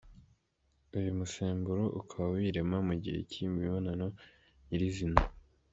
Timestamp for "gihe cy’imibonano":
3.03-4.07